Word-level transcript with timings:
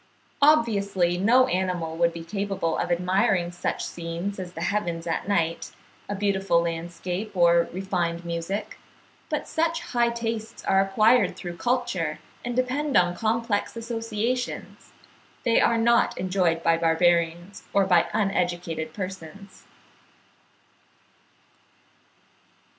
Obviously 0.41 1.15
no 1.19 1.45
animal 1.45 1.95
would 1.95 2.11
be 2.11 2.23
capable 2.23 2.75
of 2.79 2.89
admiring 2.91 3.51
such 3.51 3.85
scenes 3.85 4.39
as 4.39 4.53
the 4.53 4.61
heavens 4.63 5.05
at 5.05 5.27
night, 5.27 5.73
a 6.09 6.15
beautiful 6.15 6.59
landscape, 6.59 7.37
or 7.37 7.69
refined 7.71 8.25
music; 8.25 8.79
but 9.29 9.47
such 9.47 9.81
high 9.93 10.09
tastes 10.09 10.65
are 10.65 10.81
acquired 10.81 11.35
through 11.37 11.55
culture, 11.55 12.17
and 12.43 12.55
depend 12.55 12.97
on 12.97 13.15
complex 13.15 13.75
associations; 13.77 14.91
they 15.43 15.61
are 15.61 15.77
not 15.77 16.17
enjoyed 16.17 16.63
by 16.63 16.79
barbarians 16.79 17.65
or 17.71 17.85
by 17.85 18.07
uneducated 18.11 18.95
persons. 18.95 19.65